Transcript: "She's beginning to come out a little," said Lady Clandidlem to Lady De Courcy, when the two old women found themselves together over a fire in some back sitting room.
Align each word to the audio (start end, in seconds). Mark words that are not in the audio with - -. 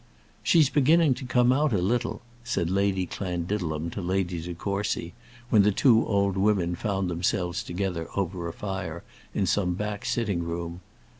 "She's 0.41 0.67
beginning 0.67 1.13
to 1.13 1.25
come 1.25 1.51
out 1.53 1.71
a 1.73 1.77
little," 1.77 2.23
said 2.43 2.71
Lady 2.71 3.05
Clandidlem 3.05 3.91
to 3.91 4.01
Lady 4.01 4.41
De 4.41 4.55
Courcy, 4.55 5.13
when 5.51 5.61
the 5.61 5.71
two 5.71 6.03
old 6.07 6.37
women 6.37 6.73
found 6.75 7.07
themselves 7.07 7.61
together 7.61 8.07
over 8.15 8.47
a 8.47 8.51
fire 8.53 9.03
in 9.35 9.45
some 9.45 9.75
back 9.75 10.03
sitting 10.05 10.41
room. 10.41 10.81